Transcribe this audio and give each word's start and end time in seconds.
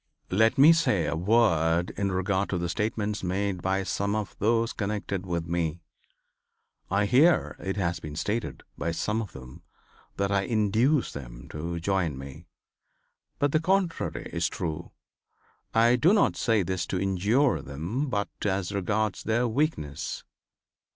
"Let 0.31 0.57
me 0.57 0.73
say 0.73 1.05
a 1.05 1.15
word 1.15 1.91
in 1.91 2.11
regard 2.11 2.49
to 2.49 2.57
the 2.57 2.69
statements 2.69 3.21
made 3.21 3.61
by 3.61 3.83
some 3.83 4.15
of 4.15 4.35
those 4.39 4.73
connected 4.73 5.27
with 5.27 5.45
me. 5.45 5.81
I 6.89 7.05
hear 7.05 7.55
it 7.59 7.77
has 7.77 7.99
been 7.99 8.15
stated 8.15 8.63
by 8.75 8.93
some 8.93 9.21
of 9.21 9.33
them 9.33 9.61
that 10.17 10.31
I 10.31 10.41
induced 10.41 11.13
them 11.13 11.47
to 11.49 11.79
join 11.79 12.17
me. 12.17 12.47
But 13.37 13.51
the 13.51 13.59
contrary 13.59 14.27
is 14.33 14.47
true. 14.49 14.91
I 15.71 15.97
do 15.97 16.13
not 16.13 16.35
say 16.35 16.63
this 16.63 16.87
to 16.87 16.99
injure 16.99 17.61
them, 17.61 18.09
but 18.09 18.27
as 18.43 18.71
regards 18.71 19.21
their 19.21 19.47
weakness. 19.47 20.23